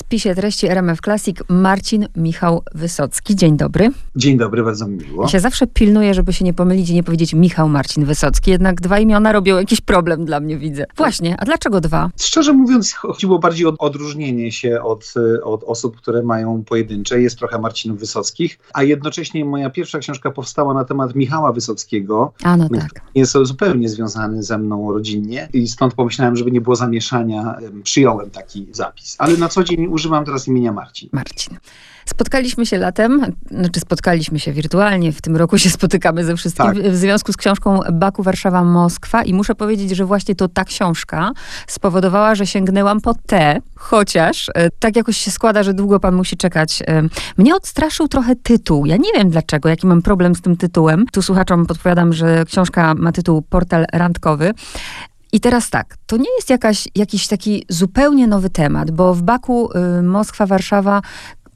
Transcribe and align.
spisie 0.00 0.34
treści 0.34 0.66
RMF 0.66 1.00
Classic 1.00 1.36
Marcin 1.48 2.06
Michał 2.16 2.62
Wysocki. 2.74 3.36
Dzień 3.36 3.56
dobry. 3.56 3.90
Dzień 4.16 4.38
dobry, 4.38 4.62
bardzo 4.62 4.86
mi 4.86 4.96
miło. 4.96 5.22
Ja 5.22 5.28
się 5.28 5.40
zawsze 5.40 5.66
pilnuję, 5.66 6.14
żeby 6.14 6.32
się 6.32 6.44
nie 6.44 6.54
pomylić 6.54 6.90
i 6.90 6.94
nie 6.94 7.02
powiedzieć 7.02 7.34
Michał 7.34 7.68
Marcin 7.68 8.04
Wysocki, 8.04 8.50
jednak 8.50 8.80
dwa 8.80 8.98
imiona 8.98 9.32
robią 9.32 9.56
jakiś 9.56 9.80
problem 9.80 10.24
dla 10.24 10.40
mnie, 10.40 10.58
widzę. 10.58 10.86
Właśnie, 10.96 11.36
a 11.40 11.44
dlaczego 11.44 11.80
dwa? 11.80 12.10
Szczerze 12.20 12.52
mówiąc, 12.52 12.92
chodziło 12.92 13.38
bardziej 13.38 13.66
o 13.66 13.74
odróżnienie 13.78 14.52
się 14.52 14.82
od, 14.82 15.14
od 15.42 15.64
osób, 15.64 15.96
które 15.96 16.22
mają 16.22 16.64
pojedyncze. 16.64 17.20
Jest 17.20 17.38
trochę 17.38 17.58
Marcinów 17.58 17.98
Wysockich, 17.98 18.58
a 18.72 18.82
jednocześnie 18.82 19.44
moja 19.44 19.70
pierwsza 19.70 19.98
książka 19.98 20.30
powstała 20.30 20.74
na 20.74 20.84
temat 20.84 21.14
Michała 21.14 21.52
Wysockiego. 21.52 22.32
A 22.42 22.56
no 22.56 22.68
tak. 22.68 23.02
Jest 23.14 23.32
zupełnie 23.42 23.88
związany 23.88 24.42
ze 24.42 24.58
mną 24.58 24.92
rodzinnie 24.92 25.48
i 25.52 25.68
stąd 25.68 25.94
pomyślałem, 25.94 26.36
żeby 26.36 26.50
nie 26.50 26.60
było 26.60 26.76
zamieszania, 26.76 27.54
em, 27.54 27.82
przyjąłem 27.82 28.30
taki 28.30 28.66
zapis. 28.72 29.16
Ale 29.18 29.36
na 29.36 29.48
co 29.48 29.64
dzień 29.64 29.89
używam 29.90 30.24
teraz 30.24 30.48
imienia 30.48 30.72
Marcin. 30.72 31.08
Marcin. 31.12 31.56
Spotkaliśmy 32.06 32.66
się 32.66 32.78
latem, 32.78 33.26
znaczy 33.50 33.80
spotkaliśmy 33.80 34.38
się 34.38 34.52
wirtualnie, 34.52 35.12
w 35.12 35.22
tym 35.22 35.36
roku 35.36 35.58
się 35.58 35.70
spotykamy 35.70 36.24
ze 36.24 36.36
wszystkim 36.36 36.66
Tak. 36.66 36.78
w 36.78 36.96
związku 36.96 37.32
z 37.32 37.36
książką 37.36 37.80
Baku, 37.92 38.22
Warszawa, 38.22 38.64
Moskwa 38.64 39.22
i 39.22 39.34
muszę 39.34 39.54
powiedzieć, 39.54 39.90
że 39.90 40.04
właśnie 40.04 40.34
to 40.34 40.48
ta 40.48 40.64
książka 40.64 41.30
spowodowała, 41.66 42.34
że 42.34 42.46
sięgnęłam 42.46 43.00
po 43.00 43.14
tę, 43.26 43.60
chociaż 43.76 44.50
e, 44.54 44.70
tak 44.78 44.96
jakoś 44.96 45.16
się 45.16 45.30
składa, 45.30 45.62
że 45.62 45.74
długo 45.74 46.00
pan 46.00 46.14
musi 46.14 46.36
czekać. 46.36 46.82
E, 46.86 47.02
Mnie 47.36 47.54
odstraszył 47.56 48.08
trochę 48.08 48.36
tytuł. 48.36 48.86
Ja 48.86 48.96
nie 48.96 49.12
wiem 49.14 49.30
dlaczego, 49.30 49.68
jaki 49.68 49.86
mam 49.86 50.02
problem 50.02 50.34
z 50.34 50.40
tym 50.40 50.56
tytułem. 50.56 51.04
Tu 51.12 51.22
słuchaczom 51.22 51.66
podpowiadam, 51.66 52.12
że 52.12 52.44
książka 52.44 52.94
ma 52.94 53.12
tytuł 53.12 53.42
Portal 53.42 53.84
Randkowy. 53.92 54.52
I 55.32 55.40
teraz 55.40 55.70
tak, 55.70 55.96
to 56.06 56.16
nie 56.16 56.34
jest 56.36 56.50
jakaś, 56.50 56.88
jakiś 56.94 57.26
taki 57.28 57.64
zupełnie 57.68 58.26
nowy 58.26 58.50
temat, 58.50 58.90
bo 58.90 59.14
w 59.14 59.22
Baku, 59.22 59.70
y, 59.98 60.02
Moskwa, 60.02 60.46
Warszawa 60.46 61.02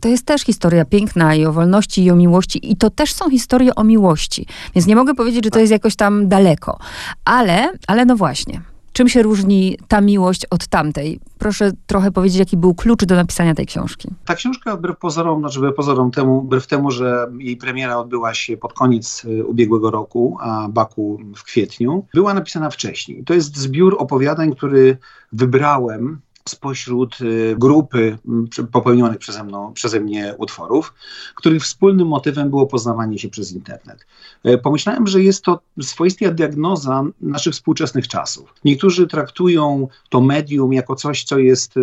to 0.01 0.09
jest 0.09 0.27
też 0.27 0.43
historia 0.43 0.85
piękna 0.85 1.35
i 1.35 1.47
o 1.47 1.53
wolności 1.53 2.05
i 2.05 2.11
o 2.11 2.17
miłości. 2.17 2.73
I 2.73 2.77
to 2.77 2.91
też 2.91 3.13
są 3.13 3.31
historie 3.31 3.75
o 3.75 3.85
miłości. 3.85 4.47
Więc 4.75 4.87
nie 4.87 4.97
mogę 4.97 5.15
powiedzieć, 5.15 5.45
że 5.45 5.51
to 5.51 5.59
jest 5.59 5.73
jakoś 5.73 5.97
tam 5.97 6.29
daleko. 6.29 6.79
Ale, 7.25 7.73
ale 7.87 8.05
no 8.05 8.17
właśnie. 8.17 8.61
Czym 8.95 9.09
się 9.09 9.23
różni 9.23 9.79
ta 9.89 10.01
miłość 10.01 10.47
od 10.51 10.67
tamtej? 10.67 11.21
Proszę 11.39 11.73
trochę 11.87 12.11
powiedzieć, 12.11 12.39
jaki 12.39 12.57
był 12.57 12.75
klucz 12.75 13.05
do 13.05 13.15
napisania 13.15 13.55
tej 13.55 13.67
książki. 13.67 14.09
Ta 14.25 14.35
książka, 14.35 14.77
wbrew 14.77 14.99
pozorom, 14.99 15.41
znaczy 15.41 15.59
wbrew 15.59 15.75
pozorom 15.75 16.11
temu, 16.11 16.43
wbrew 16.43 16.67
temu, 16.67 16.91
że 16.91 17.27
jej 17.39 17.57
premiera 17.57 17.97
odbyła 17.97 18.35
się 18.35 18.57
pod 18.57 18.73
koniec 18.73 19.25
y, 19.25 19.45
ubiegłego 19.45 19.91
roku, 19.91 20.37
a 20.41 20.69
Baku 20.69 21.19
w 21.37 21.43
kwietniu, 21.45 22.07
była 22.15 22.35
napisana 22.35 22.71
wcześniej. 22.71 23.25
To 23.25 23.35
jest 23.35 23.57
zbiór 23.57 23.97
opowiadań, 23.99 24.57
który 24.57 24.97
wybrałem 25.33 26.21
spośród 26.49 27.21
y, 27.21 27.57
grupy 27.59 28.19
popełnionych 28.73 29.19
przeze, 29.19 29.45
mną, 29.45 29.73
przeze 29.73 30.01
mnie 30.01 30.35
utworów, 30.39 30.95
których 31.35 31.63
wspólnym 31.63 32.09
motywem 32.09 32.51
było 32.51 32.67
poznawanie 32.67 33.19
się 33.19 33.29
przez 33.29 33.53
internet. 33.53 34.07
E, 34.45 34.59
Pomyślałem, 34.59 35.07
że 35.07 35.23
jest 35.23 35.45
to 35.45 35.61
swoista 35.83 36.31
diagnoza 36.31 37.05
naszych 37.21 37.53
współczesnych 37.53 38.09
czasów. 38.09 38.55
Niektórzy 38.65 39.07
traktują 39.07 39.89
to 40.09 40.21
medium 40.21 40.73
jako 40.73 40.95
coś, 40.95 41.25
co 41.25 41.39
jest 41.39 41.75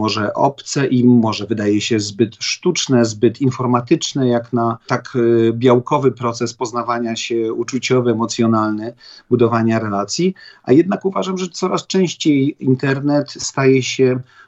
może 0.00 0.34
obce 0.34 0.86
im, 0.86 1.08
może 1.08 1.46
wydaje 1.46 1.80
się 1.80 2.00
zbyt 2.00 2.36
sztuczne, 2.38 3.04
zbyt 3.04 3.40
informatyczne, 3.40 4.28
jak 4.28 4.52
na 4.52 4.78
tak 4.86 5.16
y, 5.16 5.52
białkowy 5.54 6.12
proces 6.12 6.54
poznawania 6.54 7.16
się 7.16 7.52
uczuciowy, 7.52 8.10
emocjonalny, 8.10 8.94
budowania 9.30 9.78
relacji, 9.78 10.34
a 10.62 10.72
jednak 10.72 11.04
uważam, 11.04 11.38
że 11.38 11.48
coraz 11.48 11.86
częściej 11.86 12.56
internet 12.60 13.30
staje 13.30 13.82
się, 13.82 13.93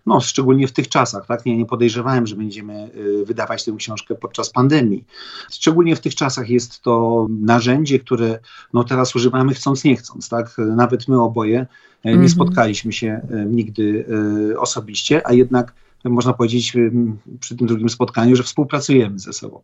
no 0.06 0.20
szczególnie 0.20 0.69
w 0.69 0.72
tych 0.72 0.89
czasach, 0.89 1.27
tak, 1.27 1.47
nie, 1.47 1.56
nie 1.56 1.66
podejrzewałem, 1.66 2.27
że 2.27 2.36
będziemy 2.36 2.91
y, 2.94 3.25
wydawać 3.25 3.64
tę 3.64 3.72
książkę 3.78 4.14
podczas 4.14 4.50
pandemii. 4.50 5.05
Szczególnie 5.50 5.97
w 5.97 6.00
tych 6.00 6.14
czasach 6.14 6.50
jest 6.50 6.83
to 6.83 7.27
narzędzie, 7.41 7.98
które 7.98 8.39
no 8.72 8.84
teraz 8.84 9.17
używamy 9.17 9.55
chcąc 9.55 9.85
nie 9.85 9.96
chcąc, 9.96 10.29
tak, 10.29 10.56
nawet 10.58 11.08
my 11.08 11.23
oboje 11.23 11.67
Mhm. 12.05 12.23
nie 12.23 12.29
spotkaliśmy 12.29 12.92
się 12.92 13.08
e, 13.30 13.45
nigdy 13.46 14.06
osobiście, 14.58 15.27
a 15.27 15.33
jednak 15.33 15.73
można 16.11 16.33
powiedzieć 16.33 16.77
przy 17.40 17.56
tym 17.56 17.67
drugim 17.67 17.89
spotkaniu, 17.89 18.36
że 18.36 18.42
współpracujemy 18.42 19.18
ze 19.18 19.33
sobą. 19.33 19.61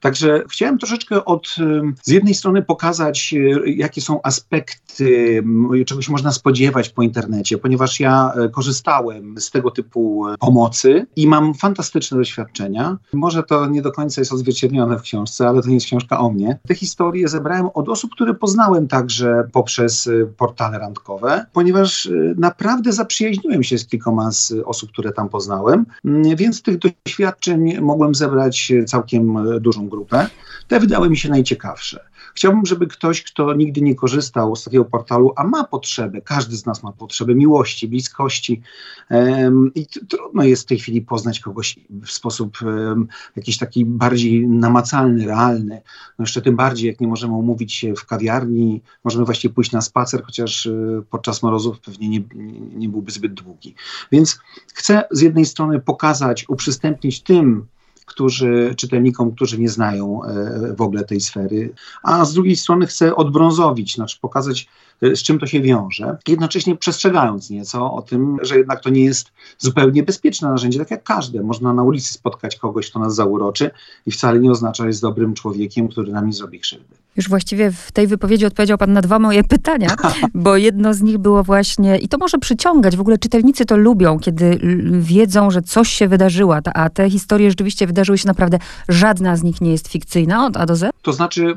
Także 0.00 0.42
chciałem 0.50 0.78
troszeczkę 0.78 1.24
od, 1.24 1.56
z 2.02 2.10
jednej 2.10 2.34
strony 2.34 2.62
pokazać, 2.62 3.34
e, 3.34 3.70
jakie 3.70 4.00
są 4.00 4.22
aspekty, 4.22 5.42
czego 5.86 6.02
się 6.02 6.12
można 6.12 6.32
spodziewać 6.32 6.88
po 6.88 7.02
internecie, 7.02 7.58
ponieważ 7.58 8.00
ja 8.00 8.32
e, 8.36 8.48
korzystałem 8.48 9.40
z 9.40 9.50
tego 9.50 9.70
typu 9.70 10.28
e, 10.28 10.38
pomocy 10.38 11.06
i 11.16 11.26
mam 11.26 11.54
fantastyczne 11.54 12.18
doświadczenia. 12.18 12.98
Może 13.12 13.42
to 13.42 13.66
nie 13.66 13.82
do 13.82 13.92
końca 13.92 14.20
jest 14.20 14.32
odzwierciedlone 14.32 14.98
w 14.98 15.02
książce, 15.02 15.48
ale 15.48 15.62
to 15.62 15.68
nie 15.68 15.74
jest 15.74 15.86
książka 15.86 16.18
o 16.18 16.30
mnie. 16.30 16.58
Te 16.68 16.74
historie 16.74 17.28
zebrałem 17.28 17.68
od 17.74 17.88
osób, 17.88 18.10
które 18.10 18.34
poznałem 18.34 18.88
także 18.88 19.48
poprzez 19.52 20.06
e, 20.06 20.26
portale 20.36 20.78
randkowe, 20.78 21.46
ponieważ 21.52 22.08
naprawdę 22.36 22.92
zaprzyjaźniłem 22.92 23.62
się 23.62 23.78
z 23.78 23.86
kilkoma 23.86 24.30
z 24.32 24.52
osób, 24.64 24.90
które 24.90 25.12
tam 25.12 25.28
poznałem, 25.28 25.83
Mm, 26.04 26.36
więc 26.36 26.62
tych 26.62 26.78
doświadczeń 26.78 27.80
mogłem 27.80 28.14
zebrać 28.14 28.72
e, 28.72 28.84
całkiem 28.84 29.36
e, 29.36 29.60
dużą 29.60 29.88
grupę. 29.88 30.26
Te 30.68 30.80
wydały 30.80 31.10
mi 31.10 31.16
się 31.16 31.28
najciekawsze. 31.28 32.04
Chciałbym, 32.34 32.66
żeby 32.66 32.86
ktoś, 32.86 33.22
kto 33.22 33.54
nigdy 33.54 33.80
nie 33.80 33.94
korzystał 33.94 34.56
z 34.56 34.64
takiego 34.64 34.84
portalu, 34.84 35.32
a 35.36 35.44
ma 35.44 35.64
potrzebę, 35.64 36.20
każdy 36.20 36.56
z 36.56 36.66
nas 36.66 36.82
ma 36.82 36.92
potrzebę 36.92 37.34
miłości, 37.34 37.88
bliskości 37.88 38.62
em, 39.08 39.70
i 39.74 39.86
trudno 39.86 40.42
jest 40.44 40.62
w 40.62 40.66
tej 40.66 40.78
chwili 40.78 41.02
poznać 41.02 41.40
kogoś 41.40 41.78
w 41.90 42.10
sposób 42.10 42.58
em, 42.62 43.08
jakiś 43.36 43.58
taki 43.58 43.84
bardziej 43.84 44.48
namacalny, 44.48 45.26
realny. 45.26 45.82
No 46.18 46.22
jeszcze 46.22 46.42
tym 46.42 46.56
bardziej, 46.56 46.88
jak 46.88 47.00
nie 47.00 47.08
możemy 47.08 47.34
umówić 47.34 47.72
się 47.72 47.94
w 47.94 48.06
kawiarni, 48.06 48.82
możemy 49.04 49.24
właściwie 49.24 49.54
pójść 49.54 49.72
na 49.72 49.80
spacer, 49.80 50.22
chociaż 50.24 50.66
e, 50.66 51.02
podczas 51.10 51.42
morozów 51.42 51.80
pewnie 51.80 52.08
nie, 52.08 52.22
nie, 52.34 52.60
nie 52.60 52.88
byłby 52.88 53.10
zbyt 53.10 53.34
długi. 53.34 53.74
Więc 54.12 54.38
chcę 54.74 55.04
z 55.10 55.20
jednej 55.20 55.46
strony 55.46 55.80
pokazać, 55.80 56.44
uprzystępnić 56.48 57.22
tym, 57.22 57.66
którzy, 58.14 58.74
czytelnikom, 58.76 59.32
którzy 59.32 59.58
nie 59.58 59.68
znają 59.68 60.24
e, 60.24 60.74
w 60.74 60.80
ogóle 60.80 61.04
tej 61.04 61.20
sfery, 61.20 61.74
a 62.02 62.24
z 62.24 62.34
drugiej 62.34 62.56
strony 62.56 62.86
chcę 62.86 63.16
odbrązowić, 63.16 63.94
znaczy 63.94 64.18
pokazać, 64.20 64.68
e, 65.02 65.16
z 65.16 65.22
czym 65.22 65.38
to 65.38 65.46
się 65.46 65.60
wiąże, 65.60 66.16
jednocześnie 66.28 66.76
przestrzegając 66.76 67.50
nieco 67.50 67.92
o 67.92 68.02
tym, 68.02 68.38
że 68.42 68.58
jednak 68.58 68.80
to 68.80 68.90
nie 68.90 69.04
jest 69.04 69.32
zupełnie 69.58 70.02
bezpieczne 70.02 70.48
narzędzie, 70.48 70.78
tak 70.78 70.90
jak 70.90 71.04
każde. 71.04 71.42
Można 71.42 71.74
na 71.74 71.82
ulicy 71.82 72.14
spotkać 72.14 72.56
kogoś, 72.56 72.90
kto 72.90 72.98
nas 72.98 73.14
zauroczy 73.14 73.70
i 74.06 74.10
wcale 74.10 74.40
nie 74.40 74.50
oznacza, 74.50 74.82
że 74.82 74.88
jest 74.88 75.02
dobrym 75.02 75.34
człowiekiem, 75.34 75.88
który 75.88 76.12
nam 76.12 76.26
nie 76.26 76.32
zrobi 76.32 76.60
krzywdy. 76.60 76.94
Już 77.16 77.28
właściwie 77.28 77.70
w 77.70 77.92
tej 77.92 78.06
wypowiedzi 78.06 78.46
odpowiedział 78.46 78.78
pan 78.78 78.92
na 78.92 79.02
dwa 79.02 79.18
moje 79.18 79.44
pytania, 79.44 79.96
bo 80.34 80.56
jedno 80.56 80.94
z 80.94 81.02
nich 81.02 81.18
było 81.18 81.42
właśnie, 81.42 81.98
i 81.98 82.08
to 82.08 82.18
może 82.18 82.38
przyciągać, 82.38 82.96
w 82.96 83.00
ogóle 83.00 83.18
czytelnicy 83.18 83.64
to 83.64 83.76
lubią, 83.76 84.18
kiedy 84.18 84.58
wiedzą, 85.00 85.50
że 85.50 85.62
coś 85.62 85.88
się 85.88 86.08
wydarzyło, 86.08 86.56
a 86.74 86.90
te 86.90 87.10
historie 87.10 87.50
rzeczywiście 87.50 87.86
wydarzyły 87.86 88.03
się 88.04 88.28
naprawdę, 88.28 88.58
żadna 88.88 89.36
z 89.36 89.42
nich 89.42 89.60
nie 89.60 89.70
jest 89.70 89.88
fikcyjna 89.88 90.46
od 90.46 90.56
A 90.56 90.66
do 90.66 90.76
Z. 90.76 90.90
To 91.02 91.12
znaczy, 91.12 91.54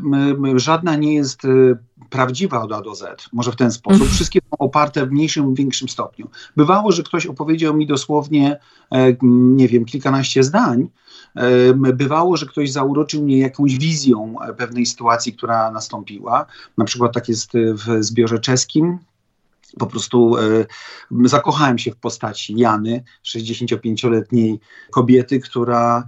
żadna 0.56 0.96
nie 0.96 1.16
jest 1.16 1.46
y, 1.46 1.78
prawdziwa 2.10 2.62
od 2.62 2.74
A 2.74 2.82
do 2.82 2.96
Z, 2.96 3.30
może 3.34 3.52
w 3.52 3.56
ten 3.56 3.72
sposób. 3.72 4.08
Wszystkie 4.08 4.40
są 4.40 4.58
oparte 4.58 5.06
w 5.06 5.12
mniejszym 5.12 5.46
lub 5.46 5.58
większym 5.58 5.90
stopniu. 5.90 6.30
Bywało, 6.56 6.92
że 6.92 7.04
ktoś 7.04 7.26
opowiedział 7.26 7.74
mi 7.74 7.88
dosłownie, 7.88 8.60
e, 8.92 9.16
nie 9.22 9.68
wiem, 9.68 9.86
kilkanaście 9.86 10.44
zdań. 10.44 10.90
E, 11.36 11.74
Bywało, 11.74 12.38
że 12.38 12.46
ktoś 12.46 12.72
zauroczył 12.72 13.24
mnie 13.24 13.40
jakąś 13.40 13.78
wizją 13.78 14.36
e, 14.42 14.54
pewnej 14.54 14.86
sytuacji, 14.86 15.34
która 15.34 15.72
nastąpiła. 15.72 16.46
Na 16.78 16.86
przykład 16.86 17.14
tak 17.14 17.30
jest 17.30 17.52
w 17.54 18.04
zbiorze 18.04 18.40
czeskim. 18.40 19.00
Po 19.80 19.88
prostu 19.88 20.36
zakochałem 21.26 21.78
się 21.78 21.92
w 21.92 21.96
postaci 21.96 22.56
Jany, 22.56 23.04
65-letniej 23.26 24.60
kobiety, 24.92 25.40
która 25.40 26.08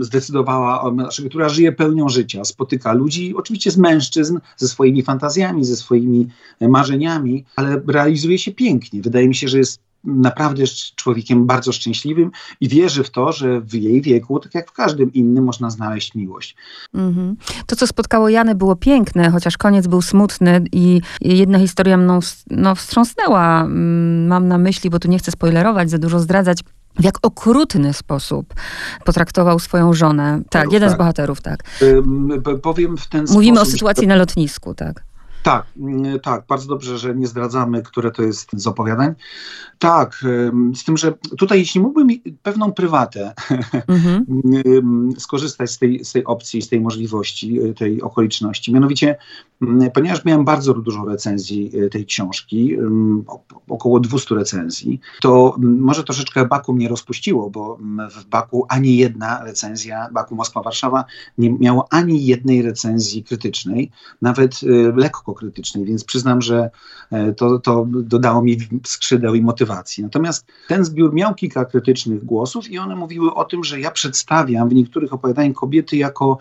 zdecydowała, 0.00 0.92
znaczy, 0.92 1.28
która 1.28 1.48
żyje 1.48 1.72
pełnią 1.72 2.08
życia, 2.08 2.44
spotyka 2.44 2.92
ludzi, 2.92 3.34
oczywiście 3.36 3.70
z 3.70 3.76
mężczyzn, 3.76 4.38
ze 4.56 4.68
swoimi 4.68 5.02
fantazjami, 5.02 5.64
ze 5.64 5.76
swoimi 5.76 6.28
e, 6.60 6.68
marzeniami, 6.68 7.44
ale 7.56 7.82
realizuje 7.86 8.38
się 8.38 8.52
pięknie. 8.52 9.02
Wydaje 9.02 9.28
mi 9.28 9.34
się, 9.34 9.48
że 9.48 9.58
jest 9.58 9.80
naprawdę 10.04 10.64
człowiekiem 10.96 11.46
bardzo 11.46 11.72
szczęśliwym 11.72 12.30
i 12.60 12.68
wierzy 12.68 13.04
w 13.04 13.10
to, 13.10 13.32
że 13.32 13.60
w 13.60 13.74
jej 13.74 14.02
wieku, 14.02 14.40
tak 14.40 14.54
jak 14.54 14.70
w 14.70 14.72
każdym 14.72 15.12
innym, 15.12 15.44
można 15.44 15.70
znaleźć 15.70 16.14
miłość. 16.14 16.56
Mhm. 16.94 17.36
To, 17.66 17.76
co 17.76 17.86
spotkało 17.86 18.28
Janę, 18.28 18.54
było 18.54 18.76
piękne, 18.76 19.30
chociaż 19.30 19.56
koniec 19.56 19.86
był 19.86 20.02
smutny 20.02 20.64
i 20.72 21.00
jedna 21.20 21.58
historia 21.58 21.96
mną 21.96 22.20
no, 22.50 22.74
wstrząsnęła. 22.74 23.64
Mm, 23.64 24.26
Mam 24.26 24.48
na 24.48 24.58
myśli, 24.58 24.90
bo 24.90 24.98
tu 24.98 25.08
nie 25.08 25.18
chcę 25.18 25.30
spoilerować, 25.30 25.90
za 25.90 25.98
dużo 25.98 26.20
zdradzać, 26.20 26.60
w 27.00 27.04
jak 27.04 27.18
okrutny 27.22 27.92
sposób 27.92 28.54
potraktował 29.04 29.58
swoją 29.58 29.94
żonę. 29.94 30.40
Tak, 30.50 30.72
jeden 30.72 30.88
z 30.88 30.92
tak. 30.92 30.98
bohaterów, 30.98 31.40
tak. 31.40 31.64
Powiem 32.62 32.96
w 32.96 33.06
ten 33.06 33.24
Mówimy 33.30 33.60
o 33.60 33.64
sposób, 33.64 33.72
sytuacji 33.72 34.06
na 34.06 34.16
lotnisku, 34.16 34.74
tak. 34.74 35.04
Tak, 35.44 35.66
mm, 35.76 36.20
tak, 36.20 36.44
bardzo 36.48 36.68
dobrze, 36.68 36.98
że 36.98 37.14
nie 37.14 37.26
zdradzamy, 37.26 37.82
które 37.82 38.10
to 38.10 38.22
jest 38.22 38.50
z 38.52 38.66
opowiadań. 38.66 39.14
Tak, 39.78 40.24
z 40.74 40.84
tym, 40.84 40.96
że 40.96 41.12
tutaj 41.38 41.58
jeśli 41.58 41.80
mógłbym 41.80 42.08
pewną 42.42 42.72
prywatę 42.72 43.34
mhm. 43.88 44.24
skorzystać 45.24 45.70
z 45.70 45.78
tej, 45.78 46.04
z 46.04 46.12
tej 46.12 46.24
opcji, 46.24 46.62
z 46.62 46.68
tej 46.68 46.80
możliwości, 46.80 47.60
y, 47.62 47.74
tej 47.74 48.02
okoliczności. 48.02 48.72
Mianowicie, 48.72 49.16
ponieważ 49.94 50.24
miałem 50.24 50.44
bardzo 50.44 50.74
dużo 50.74 51.04
recenzji 51.04 51.70
y, 51.74 51.90
tej 51.90 52.06
książki, 52.06 52.76
około 53.68 54.00
200 54.00 54.34
recenzji, 54.34 55.00
to 55.20 55.56
może 55.58 56.04
troszeczkę 56.04 56.46
Baku 56.46 56.72
mnie 56.72 56.88
rozpuściło, 56.88 57.50
bo 57.50 57.78
w 58.10 58.24
Baku 58.24 58.66
ani 58.68 58.96
jedna 58.96 59.44
recenzja, 59.44 60.08
Baku 60.12 60.36
Moskwa-Warszawa, 60.36 61.04
nie 61.38 61.52
miało 61.52 61.86
ani 61.90 62.26
jednej 62.26 62.62
recenzji 62.62 63.24
krytycznej, 63.24 63.90
nawet 64.22 64.62
y, 64.62 64.92
lekko 64.96 65.33
krytycznej, 65.34 65.84
więc 65.84 66.04
przyznam, 66.04 66.42
że 66.42 66.70
e, 67.10 67.32
to, 67.32 67.58
to 67.58 67.86
dodało 67.88 68.42
mi 68.42 68.58
skrzydeł 68.86 69.34
i 69.34 69.42
motywacji. 69.42 70.04
Natomiast 70.04 70.46
ten 70.68 70.84
zbiór 70.84 71.14
miał 71.14 71.34
kilka 71.34 71.64
krytycznych 71.64 72.24
głosów 72.24 72.70
i 72.70 72.78
one 72.78 72.96
mówiły 72.96 73.34
o 73.34 73.44
tym, 73.44 73.64
że 73.64 73.80
ja 73.80 73.90
przedstawiam 73.90 74.68
w 74.68 74.74
niektórych 74.74 75.12
opowiadaniach 75.12 75.56
kobiety 75.56 75.96
jako 75.96 76.38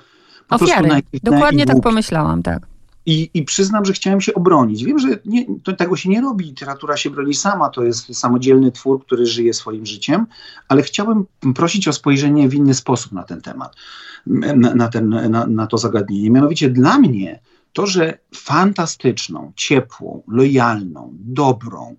po 0.47 0.55
Ofiary. 0.55 0.89
Dokładnie 1.23 1.65
tak 1.65 1.81
pomyślałam, 1.81 2.43
tak. 2.43 2.67
I, 3.05 3.29
I, 3.33 3.43
przyznam, 3.43 3.85
że 3.85 3.93
chciałem 3.93 4.21
się 4.21 4.33
obronić. 4.33 4.83
Wiem, 4.83 4.99
że 4.99 5.07
nie, 5.25 5.45
to, 5.63 5.73
tego 5.73 5.95
się 5.95 6.09
nie 6.09 6.21
robi, 6.21 6.45
literatura 6.45 6.97
się 6.97 7.09
broni 7.09 7.33
sama, 7.33 7.69
to 7.69 7.83
jest 7.83 8.15
samodzielny 8.15 8.71
twór, 8.71 9.05
który 9.05 9.25
żyje 9.25 9.53
swoim 9.53 9.85
życiem, 9.85 10.25
ale 10.67 10.81
chciałbym 10.81 11.25
prosić 11.55 11.87
o 11.87 11.93
spojrzenie 11.93 12.49
w 12.49 12.53
inny 12.53 12.73
sposób 12.73 13.11
na 13.11 13.23
ten 13.23 13.41
temat, 13.41 13.75
na, 14.27 14.75
na, 14.75 14.87
ten, 14.87 15.09
na, 15.09 15.47
na 15.47 15.67
to 15.67 15.77
zagadnienie. 15.77 16.29
Mianowicie 16.29 16.69
dla 16.69 16.99
mnie 16.99 17.39
to, 17.73 17.87
że 17.87 18.17
fantastyczną, 18.35 19.51
ciepłą, 19.55 20.23
lojalną, 20.27 21.09
dobrą, 21.19 21.95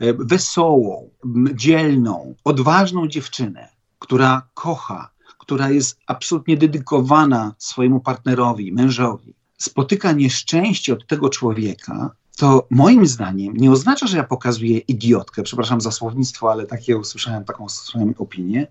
e, 0.00 0.14
wesołą, 0.14 1.10
dzielną, 1.54 2.34
odważną 2.44 3.08
dziewczynę, 3.08 3.68
która 3.98 4.48
kocha, 4.54 5.10
która 5.38 5.70
jest 5.70 5.98
absolutnie 6.06 6.56
dedykowana 6.56 7.54
swojemu 7.58 8.00
partnerowi, 8.00 8.72
mężowi, 8.72 9.34
spotyka 9.58 10.12
nieszczęście 10.12 10.92
od 10.92 11.06
tego 11.06 11.28
człowieka, 11.28 12.10
to 12.36 12.66
moim 12.70 13.06
zdaniem 13.06 13.56
nie 13.56 13.70
oznacza, 13.70 14.06
że 14.06 14.16
ja 14.16 14.24
pokazuję 14.24 14.78
idiotkę, 14.78 15.42
przepraszam 15.42 15.80
za 15.80 15.90
słownictwo, 15.90 16.50
ale 16.50 16.66
takie 16.66 16.98
usłyszałem, 16.98 17.44
taką 17.44 17.64
usłyszałem 17.64 18.14
opinię, 18.18 18.66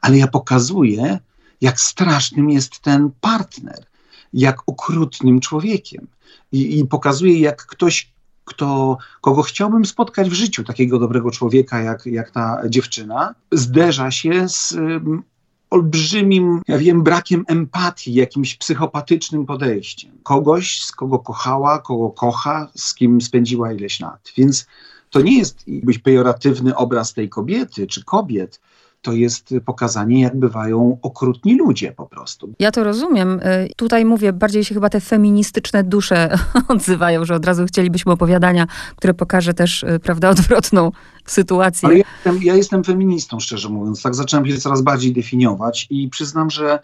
ale 0.00 0.18
ja 0.18 0.26
pokazuję, 0.26 1.18
jak 1.60 1.80
strasznym 1.80 2.50
jest 2.50 2.80
ten 2.80 3.10
partner, 3.20 3.86
jak 4.34 4.56
okrutnym 4.66 5.40
człowiekiem. 5.40 6.06
I, 6.52 6.78
i 6.78 6.86
pokazuje, 6.86 7.40
jak 7.40 7.66
ktoś, 7.66 8.12
kto, 8.44 8.98
kogo 9.20 9.42
chciałbym 9.42 9.84
spotkać 9.84 10.30
w 10.30 10.32
życiu, 10.32 10.64
takiego 10.64 10.98
dobrego 10.98 11.30
człowieka, 11.30 11.80
jak, 11.80 12.06
jak 12.06 12.30
ta 12.30 12.62
dziewczyna, 12.68 13.34
zderza 13.52 14.10
się 14.10 14.48
z 14.48 14.72
um, 14.72 15.22
olbrzymim, 15.70 16.60
ja 16.68 16.78
wiem, 16.78 17.02
brakiem 17.02 17.44
empatii, 17.48 18.14
jakimś 18.14 18.56
psychopatycznym 18.56 19.46
podejściem. 19.46 20.12
Kogoś, 20.22 20.82
z 20.82 20.92
kogo 20.92 21.18
kochała, 21.18 21.78
kogo 21.78 22.10
kocha, 22.10 22.68
z 22.74 22.94
kim 22.94 23.20
spędziła 23.20 23.72
ileś 23.72 24.00
lat. 24.00 24.32
Więc 24.36 24.66
to 25.10 25.20
nie 25.20 25.38
jest 25.38 25.68
jakbyś 25.68 25.98
pejoratywny 25.98 26.76
obraz 26.76 27.12
tej 27.12 27.28
kobiety 27.28 27.86
czy 27.86 28.04
kobiet, 28.04 28.60
to 29.04 29.12
jest 29.12 29.54
pokazanie, 29.64 30.20
jak 30.20 30.36
bywają 30.36 30.98
okrutni 31.02 31.58
ludzie 31.58 31.92
po 31.92 32.06
prostu. 32.06 32.54
Ja 32.58 32.70
to 32.70 32.84
rozumiem. 32.84 33.40
Y, 33.40 33.68
tutaj 33.76 34.04
mówię, 34.04 34.32
bardziej 34.32 34.64
się 34.64 34.74
chyba 34.74 34.90
te 34.90 35.00
feministyczne 35.00 35.84
dusze 35.84 36.38
odzywają, 36.68 37.24
że 37.24 37.34
od 37.34 37.46
razu 37.46 37.66
chcielibyśmy 37.66 38.12
opowiadania, 38.12 38.66
które 38.96 39.14
pokaże 39.14 39.54
też, 39.54 39.82
y, 39.82 40.00
prawda, 40.02 40.30
odwrotną 40.30 40.92
sytuację. 41.26 41.88
Ale 41.88 41.98
ja 41.98 42.04
jestem, 42.14 42.42
ja 42.42 42.54
jestem 42.54 42.84
feministą, 42.84 43.40
szczerze 43.40 43.68
mówiąc. 43.68 44.02
Tak 44.02 44.14
zacząłem 44.14 44.46
się 44.46 44.58
coraz 44.58 44.82
bardziej 44.82 45.12
definiować 45.12 45.86
i 45.90 46.08
przyznam, 46.08 46.50
że 46.50 46.78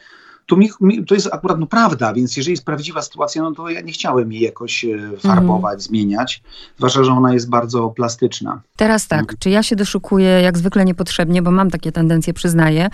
to, 0.50 0.56
mi, 0.56 0.70
mi, 0.80 1.04
to 1.04 1.14
jest 1.14 1.28
akurat 1.32 1.58
no, 1.58 1.66
prawda, 1.66 2.12
więc 2.12 2.36
jeżeli 2.36 2.52
jest 2.52 2.64
prawdziwa 2.64 3.02
sytuacja, 3.02 3.42
no 3.42 3.52
to 3.52 3.68
ja 3.68 3.80
nie 3.80 3.92
chciałem 3.92 4.32
jej 4.32 4.42
jakoś 4.42 4.84
e, 4.84 4.88
farbować, 5.18 5.72
mm. 5.72 5.80
zmieniać, 5.80 6.42
zwłaszcza, 6.76 7.04
że 7.04 7.12
ona 7.12 7.34
jest 7.34 7.48
bardzo 7.48 7.88
plastyczna. 7.88 8.60
Teraz 8.76 9.08
tak, 9.08 9.20
mm. 9.20 9.36
czy 9.38 9.50
ja 9.50 9.62
się 9.62 9.76
doszukuję 9.76 10.28
jak 10.28 10.58
zwykle 10.58 10.84
niepotrzebnie, 10.84 11.42
bo 11.42 11.50
mam 11.50 11.70
takie 11.70 11.92
tendencje, 11.92 12.32
przyznaję. 12.32 12.88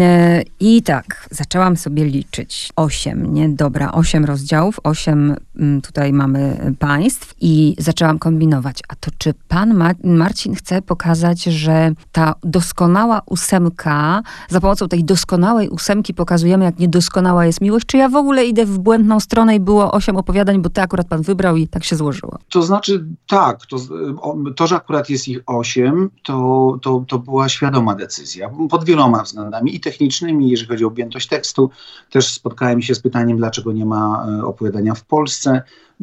E, 0.00 0.42
I 0.60 0.82
tak, 0.82 1.28
zaczęłam 1.30 1.76
sobie 1.76 2.04
liczyć. 2.04 2.68
Osiem, 2.76 3.34
nie? 3.34 3.48
Dobra, 3.48 3.92
osiem 3.92 4.24
rozdziałów, 4.24 4.80
osiem 4.84 5.36
tutaj 5.82 6.12
mamy 6.12 6.74
państw 6.78 7.34
i 7.40 7.76
zaczęłam 7.78 8.18
kombinować. 8.18 8.78
A 8.88 8.94
to 8.94 9.10
czy 9.18 9.34
pan 9.48 9.74
Ma 9.74 9.90
Marcin 10.04 10.54
chce 10.54 10.82
pokazać, 10.82 11.42
że 11.42 11.92
ta 12.12 12.34
doskonała 12.42 13.22
ósemka, 13.26 14.22
za 14.48 14.60
pomocą 14.60 14.88
tej 14.88 15.04
doskonałej 15.04 15.68
ósemki 15.68 16.14
pokazujemy, 16.14 16.64
jak 16.64 16.78
niedoskonała 16.78 17.46
jest 17.46 17.60
miłość, 17.60 17.86
czy 17.86 17.96
ja 17.96 18.08
w 18.08 18.16
ogóle 18.16 18.44
idę 18.44 18.66
w 18.66 18.78
błędną 18.78 19.20
stronę 19.20 19.56
i 19.56 19.60
było 19.60 19.92
osiem 19.92 20.16
opowiadań, 20.16 20.62
bo 20.62 20.70
ty 20.70 20.80
akurat 20.80 21.08
pan 21.08 21.22
wybrał 21.22 21.56
i 21.56 21.68
tak 21.68 21.84
się 21.84 21.96
złożyło? 21.96 22.38
To 22.48 22.62
znaczy 22.62 23.04
tak, 23.26 23.66
to, 23.66 23.76
to 24.56 24.66
że 24.66 24.76
akurat 24.76 25.10
jest 25.10 25.28
ich 25.28 25.40
osiem, 25.46 26.10
to, 26.22 26.78
to, 26.82 27.04
to 27.08 27.18
była 27.18 27.48
świadoma 27.48 27.94
decyzja, 27.94 28.50
pod 28.70 28.84
wieloma 28.84 29.22
względami 29.22 29.76
i 29.76 29.80
technicznymi, 29.80 30.50
jeżeli 30.50 30.68
chodzi 30.68 30.84
o 30.84 30.88
objętość 30.88 31.28
tekstu. 31.28 31.70
Też 32.10 32.32
spotkałem 32.32 32.82
się 32.82 32.94
z 32.94 33.00
pytaniem, 33.00 33.36
dlaczego 33.36 33.72
nie 33.72 33.86
ma 33.86 34.26
e, 34.28 34.44
opowiadania 34.44 34.94
w 34.94 35.04
Polsce. 35.04 35.49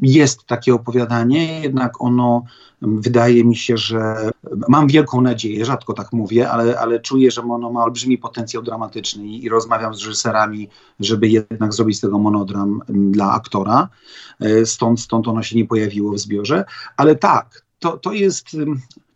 Jest 0.01 0.45
takie 0.45 0.73
opowiadanie, 0.73 1.61
jednak 1.61 2.01
ono 2.01 2.43
wydaje 2.81 3.43
mi 3.43 3.55
się, 3.55 3.77
że 3.77 4.31
mam 4.67 4.87
wielką 4.87 5.21
nadzieję, 5.21 5.65
rzadko 5.65 5.93
tak 5.93 6.13
mówię, 6.13 6.49
ale, 6.51 6.79
ale 6.79 6.99
czuję, 6.99 7.31
że 7.31 7.41
ono 7.41 7.71
ma 7.71 7.83
olbrzymi 7.83 8.17
potencjał 8.17 8.63
dramatyczny 8.63 9.27
i, 9.27 9.43
i 9.43 9.49
rozmawiam 9.49 9.93
z 9.93 10.05
reżyserami, 10.05 10.69
żeby 10.99 11.27
jednak 11.27 11.73
zrobić 11.73 11.97
z 11.97 12.01
tego 12.01 12.19
monodram 12.19 12.81
dla 12.89 13.31
aktora. 13.31 13.89
E, 14.39 14.65
stąd, 14.65 14.99
stąd 14.99 15.27
ono 15.27 15.43
się 15.43 15.55
nie 15.55 15.65
pojawiło 15.65 16.11
w 16.11 16.19
zbiorze. 16.19 16.65
Ale 16.97 17.15
tak, 17.15 17.65
to, 17.79 17.97
to 17.97 18.11
jest 18.11 18.47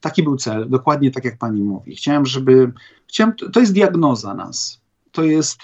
taki 0.01 0.23
był 0.23 0.35
cel, 0.35 0.69
dokładnie 0.69 1.11
tak 1.11 1.25
jak 1.25 1.37
pani 1.37 1.63
mówi. 1.63 1.95
Chciałem, 1.95 2.25
żeby. 2.25 2.71
Chciałem, 3.07 3.33
to 3.53 3.59
jest 3.59 3.73
diagnoza 3.73 4.33
nas 4.33 4.80
to 5.11 5.23
jest, 5.23 5.61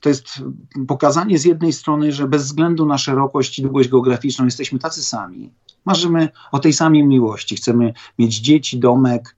to 0.00 0.08
jest 0.08 0.42
pokazanie 0.88 1.38
z 1.38 1.44
jednej 1.44 1.72
strony, 1.72 2.12
że 2.12 2.28
bez 2.28 2.42
względu 2.42 2.86
na 2.86 2.98
szerokość 2.98 3.58
i 3.58 3.62
długość 3.62 3.88
geograficzną 3.88 4.44
jesteśmy 4.44 4.78
tacy 4.78 5.04
sami. 5.04 5.52
Marzymy 5.84 6.28
o 6.52 6.58
tej 6.58 6.72
samej 6.72 7.06
miłości. 7.06 7.56
Chcemy 7.56 7.94
mieć 8.18 8.36
dzieci, 8.36 8.78
domek, 8.78 9.36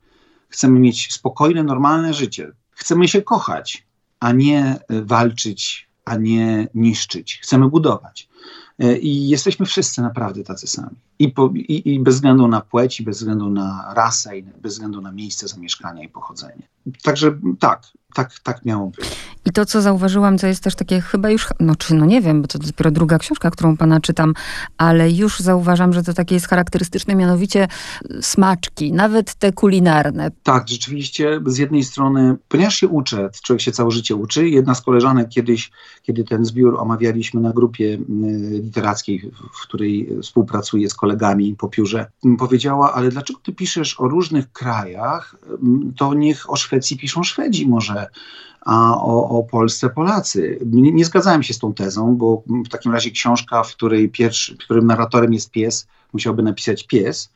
chcemy 0.49 0.81
mieć 0.81 1.13
spokojne, 1.13 1.63
normalne 1.63 2.15
życie. 2.15 2.53
Chcemy 2.71 3.09
się 3.09 3.23
kochać, 3.23 3.87
a 4.21 4.33
nie 4.33 4.79
walczyć, 4.89 5.89
a 6.05 6.17
nie 6.17 6.69
niszczyć. 6.75 7.39
Chcemy 7.43 7.69
budować. 7.69 8.29
E, 8.79 8.99
I 8.99 9.29
jesteśmy 9.29 9.67
wszyscy 9.67 10.03
naprawdę 10.03 10.43
tacy 10.45 10.67
sami. 10.67 10.97
I, 11.19 11.29
po, 11.29 11.51
i, 11.55 11.95
I, 11.95 12.01
bez 12.01 12.15
względu 12.15 12.49
na 12.49 12.61
płeć, 12.61 13.01
i 13.01 13.05
bez 13.05 13.19
względu 13.19 13.51
na 13.51 13.95
rasę, 13.95 14.39
i 14.39 14.43
bez 14.43 14.73
względu 14.73 15.01
na 15.01 15.13
miejsce 15.13 15.49
zamieszkania 15.49 16.03
i 16.03 16.09
pochodzenie. 16.09 16.63
Także 17.03 17.39
tak, 17.61 17.83
tak, 18.15 18.41
tak 18.43 18.65
miało 18.65 18.87
być. 18.87 19.07
I 19.47 19.53
to, 19.53 19.67
co 19.67 19.83
zauważyłam, 19.83 20.39
to 20.39 20.47
jest 20.47 20.63
też 20.63 20.75
takie 20.75 21.01
chyba 21.01 21.31
już, 21.31 21.49
no 21.61 21.77
czy 21.77 21.95
no 21.95 22.07
nie 22.07 22.21
wiem, 22.21 22.43
bo 22.43 22.49
to 22.49 22.59
dopiero 22.59 22.91
druga 22.91 23.19
książka, 23.19 23.51
którą 23.51 23.77
pana 23.77 24.01
czytam, 24.01 24.35
ale 24.79 25.11
już 25.11 25.41
zauważam, 25.41 25.93
że 25.93 26.03
to 26.03 26.15
takie 26.15 26.35
jest 26.35 26.49
charakterystyczne, 26.49 27.15
mianowicie 27.15 27.69
smaczki, 28.21 28.93
nawet 28.93 29.35
te 29.35 29.53
kulinarne. 29.53 30.31
Tak, 30.43 30.69
rzeczywiście 30.69 31.41
z 31.47 31.59
jednej 31.59 31.85
strony, 31.85 32.37
ponieważ 32.49 32.77
się 32.77 32.89
uczę, 32.89 33.31
człowiek 33.43 33.61
się 33.61 33.73
całe 33.73 33.91
życie 33.91 34.15
uczy, 34.15 34.49
jedna 34.49 34.75
z 34.75 34.83
koleżanek 34.83 35.29
kiedyś, 35.29 35.71
kiedy 36.03 36.25
ten 36.25 36.45
zbiór 36.45 36.81
omawialiśmy 36.81 37.41
na 37.41 37.53
grupie 37.53 37.99
literackiej, 38.67 39.31
w 39.53 39.63
której 39.63 40.09
współpracuję 40.23 40.91
z 40.91 40.95
kolegami 40.95 41.57
po 41.59 41.69
piórze, 41.69 42.07
powiedziała, 42.39 42.93
ale 42.93 43.09
dlaczego 43.09 43.41
ty 43.43 43.53
piszesz 43.53 44.01
o 44.01 44.09
różnych 44.09 44.53
krajach, 44.53 45.37
to 45.97 46.15
niech 46.15 46.51
o 46.51 46.57
Szwecji 46.57 46.97
piszą 46.97 47.23
Szwedzi 47.23 47.69
może, 47.69 48.07
a 48.61 48.97
o, 48.97 49.29
o 49.29 49.43
Polsce 49.43 49.91
Polacy. 49.91 50.59
Nie, 50.67 50.93
nie, 50.93 51.05
zgadzałem 51.05 51.43
się 51.43 51.55
z 51.55 51.59
tą 51.59 51.75
tezą, 51.75 52.17
bo 52.17 52.43
w 52.67 52.69
takim 52.69 52.93
razie 52.93 53.11
książka, 53.11 53.63
w 53.63 53.73
której 53.73 54.09
pierwszy, 54.09 54.55
w 54.55 54.59
którym 54.59 54.87
narratorem 54.87 55.33
jest 55.33 55.51
pies, 55.51 55.87
musiałby 56.13 56.43
napisać 56.43 56.87
pies, 56.87 57.33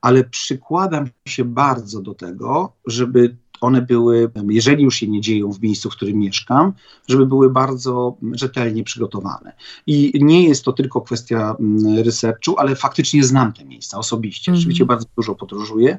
ale 0.00 0.24
przykładam 0.24 1.08
się 1.28 1.44
bardzo 1.44 2.02
do 2.02 2.14
tego, 2.14 2.72
żeby 2.86 3.36
one 3.64 3.82
były, 3.82 4.30
jeżeli 4.48 4.84
już 4.84 4.94
się 4.94 5.08
nie 5.08 5.20
dzieją 5.20 5.52
w 5.52 5.62
miejscu, 5.62 5.90
w 5.90 5.96
którym 5.96 6.18
mieszkam, 6.18 6.72
żeby 7.08 7.26
były 7.26 7.50
bardzo 7.50 8.16
rzetelnie 8.32 8.84
przygotowane. 8.84 9.52
I 9.86 10.12
nie 10.24 10.48
jest 10.48 10.64
to 10.64 10.72
tylko 10.72 11.00
kwestia 11.00 11.56
mm, 11.60 11.98
researchu, 11.98 12.58
ale 12.58 12.76
faktycznie 12.76 13.24
znam 13.24 13.52
te 13.52 13.64
miejsca 13.64 13.98
osobiście. 13.98 14.50
Mm. 14.50 14.56
Rzeczywiście 14.56 14.84
bardzo 14.84 15.06
dużo 15.16 15.34
podróżuję 15.34 15.98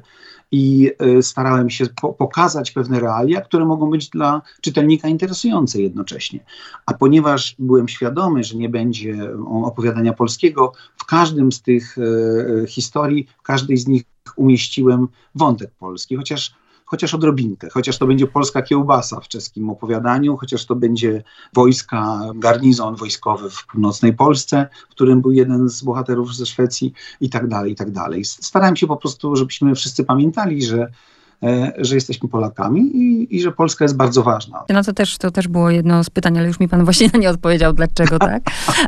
i 0.52 0.90
y, 1.18 1.22
starałem 1.22 1.70
się 1.70 1.86
po 2.00 2.12
pokazać 2.12 2.70
pewne 2.70 3.00
realia, 3.00 3.40
które 3.40 3.64
mogą 3.64 3.90
być 3.90 4.08
dla 4.08 4.42
czytelnika 4.60 5.08
interesujące 5.08 5.82
jednocześnie. 5.82 6.44
A 6.86 6.94
ponieważ 6.94 7.56
byłem 7.58 7.88
świadomy, 7.88 8.44
że 8.44 8.56
nie 8.56 8.68
będzie 8.68 9.30
opowiadania 9.64 10.12
polskiego, 10.12 10.72
w 10.96 11.04
każdym 11.04 11.52
z 11.52 11.62
tych 11.62 11.98
y, 11.98 12.64
historii, 12.68 13.26
w 13.38 13.42
każdej 13.42 13.76
z 13.76 13.86
nich 13.86 14.02
umieściłem 14.36 15.08
wątek 15.34 15.70
polski, 15.78 16.16
chociaż 16.16 16.54
chociaż 16.86 17.14
odrobinkę, 17.14 17.68
chociaż 17.70 17.98
to 17.98 18.06
będzie 18.06 18.26
polska 18.26 18.62
kiełbasa 18.62 19.20
w 19.20 19.28
czeskim 19.28 19.70
opowiadaniu, 19.70 20.36
chociaż 20.36 20.66
to 20.66 20.74
będzie 20.74 21.22
wojska, 21.54 22.20
garnizon 22.34 22.96
wojskowy 22.96 23.50
w 23.50 23.66
północnej 23.66 24.12
Polsce, 24.12 24.68
w 24.88 24.90
którym 24.90 25.20
był 25.20 25.32
jeden 25.32 25.68
z 25.68 25.82
bohaterów 25.82 26.36
ze 26.36 26.46
Szwecji 26.46 26.92
i 27.20 27.30
tak 27.30 27.48
dalej, 27.48 27.72
i 27.72 27.76
tak 27.76 27.90
dalej. 27.90 28.24
Starałem 28.24 28.76
się 28.76 28.86
po 28.86 28.96
prostu, 28.96 29.36
żebyśmy 29.36 29.74
wszyscy 29.74 30.04
pamiętali, 30.04 30.64
że 30.64 30.90
że 31.78 31.94
jesteśmy 31.94 32.28
Polakami 32.28 32.80
i, 32.80 33.36
i, 33.36 33.40
że 33.40 33.52
Polska 33.52 33.84
jest 33.84 33.96
bardzo 33.96 34.22
ważna. 34.22 34.64
No 34.68 34.84
to 34.84 34.92
też, 34.92 35.18
to 35.18 35.30
też 35.30 35.48
było 35.48 35.70
jedno 35.70 36.04
z 36.04 36.10
pytań, 36.10 36.38
ale 36.38 36.46
już 36.46 36.60
mi 36.60 36.68
pan 36.68 36.84
właśnie 36.84 37.08
nie 37.20 37.30
odpowiedział, 37.30 37.72
dlaczego 37.72 38.18
tak. 38.18 38.42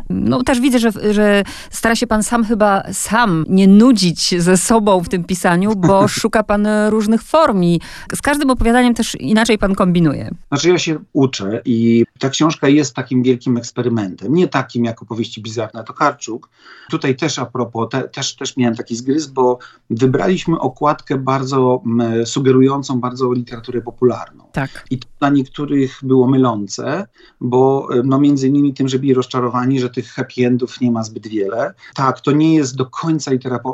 No 0.09 0.43
też 0.43 0.59
widzę, 0.59 0.79
że, 0.79 0.91
że 1.13 1.43
stara 1.69 1.95
się 1.95 2.07
pan 2.07 2.23
sam 2.23 2.43
chyba 2.43 2.83
sam 2.93 3.45
nie 3.49 3.67
nudzić 3.67 4.41
ze 4.41 4.57
sobą 4.57 5.03
w 5.03 5.09
tym 5.09 5.23
pisaniu, 5.23 5.75
bo 5.75 6.07
szuka 6.21 6.43
pan 6.43 6.67
różnych 6.89 7.23
form 7.23 7.63
i 7.63 7.81
z 8.15 8.21
każdym 8.21 8.49
opowiadaniem 8.49 8.93
też 8.93 9.15
inaczej 9.15 9.57
pan 9.57 9.75
kombinuje. 9.75 10.29
Znaczy 10.47 10.69
ja 10.69 10.77
się 10.77 10.99
uczę 11.13 11.61
i 11.65 12.05
ta 12.19 12.29
książka 12.29 12.67
jest 12.67 12.95
takim 12.95 13.23
wielkim 13.23 13.57
eksperymentem. 13.57 14.33
Nie 14.33 14.47
takim 14.47 14.85
jak 14.85 15.01
opowieści 15.01 15.41
Bizarna 15.41 15.83
Tokarczuk. 15.83 16.49
Tutaj 16.89 17.15
też 17.15 17.39
a 17.39 17.45
propos, 17.45 17.89
te, 17.91 18.01
też, 18.01 18.35
też 18.35 18.57
miałem 18.57 18.75
taki 18.75 18.95
zgryz, 18.95 19.27
bo 19.27 19.59
wybraliśmy 19.89 20.59
okładkę 20.59 21.17
bardzo 21.17 21.81
mm, 21.85 22.25
sugerującą 22.39 22.99
bardzo 22.99 23.33
literaturę 23.33 23.81
popularną. 23.81 24.43
Tak. 24.51 24.85
I 24.91 24.99
to 24.99 25.07
dla 25.19 25.29
niektórych 25.29 25.99
było 26.03 26.27
mylące, 26.27 27.07
bo 27.41 27.87
no 28.03 28.19
między 28.19 28.47
innymi 28.47 28.73
tym, 28.73 28.87
że 28.87 28.99
byli 28.99 29.13
rozczarowani, 29.13 29.79
że 29.79 29.89
tych 29.89 30.07
happy 30.07 30.45
endów 30.45 30.81
nie 30.81 30.91
ma 30.91 31.03
zbyt 31.03 31.27
wiele. 31.27 31.73
Tak, 31.95 32.21
to 32.21 32.31
nie 32.31 32.55
jest 32.55 32.75
do 32.75 32.85
końca 32.85 33.31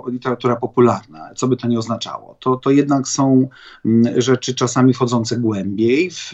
literatura 0.07 0.55
popularna, 0.55 1.29
co 1.35 1.47
by 1.47 1.57
to 1.57 1.67
nie 1.67 1.79
oznaczało. 1.79 2.37
To, 2.39 2.55
to 2.55 2.71
jednak 2.71 3.07
są 3.07 3.47
mm, 3.85 4.21
rzeczy 4.21 4.55
czasami 4.55 4.93
wchodzące 4.93 5.37
głębiej 5.37 6.11
w, 6.11 6.33